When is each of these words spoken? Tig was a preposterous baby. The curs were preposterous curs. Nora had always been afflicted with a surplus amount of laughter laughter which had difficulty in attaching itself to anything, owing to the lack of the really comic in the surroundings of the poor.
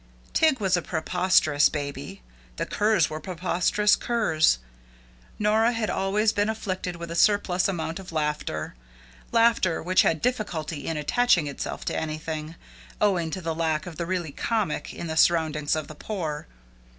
Tig 0.33 0.59
was 0.59 0.75
a 0.75 0.81
preposterous 0.81 1.69
baby. 1.69 2.23
The 2.55 2.65
curs 2.65 3.07
were 3.07 3.19
preposterous 3.19 3.95
curs. 3.95 4.57
Nora 5.37 5.73
had 5.73 5.91
always 5.91 6.33
been 6.33 6.49
afflicted 6.49 6.95
with 6.95 7.11
a 7.11 7.15
surplus 7.15 7.67
amount 7.67 7.99
of 7.99 8.11
laughter 8.11 8.73
laughter 9.31 9.79
which 9.79 10.01
had 10.01 10.19
difficulty 10.19 10.87
in 10.87 10.97
attaching 10.97 11.45
itself 11.45 11.85
to 11.85 11.95
anything, 11.95 12.55
owing 12.99 13.29
to 13.29 13.41
the 13.41 13.53
lack 13.53 13.85
of 13.85 13.97
the 13.97 14.07
really 14.07 14.31
comic 14.31 14.91
in 14.91 15.05
the 15.05 15.15
surroundings 15.15 15.75
of 15.75 15.87
the 15.87 15.93
poor. 15.93 16.47